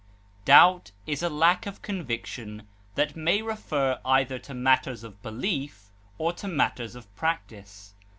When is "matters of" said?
4.55-5.21, 6.47-7.15